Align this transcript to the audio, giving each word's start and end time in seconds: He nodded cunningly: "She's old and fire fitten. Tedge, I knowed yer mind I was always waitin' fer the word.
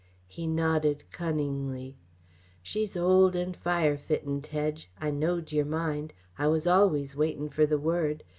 He 0.27 0.47
nodded 0.47 1.03
cunningly: 1.11 1.95
"She's 2.63 2.97
old 2.97 3.35
and 3.35 3.55
fire 3.55 3.97
fitten. 3.99 4.41
Tedge, 4.41 4.89
I 4.99 5.11
knowed 5.11 5.51
yer 5.51 5.63
mind 5.63 6.11
I 6.39 6.47
was 6.47 6.65
always 6.65 7.15
waitin' 7.15 7.49
fer 7.49 7.67
the 7.67 7.77
word. 7.77 8.23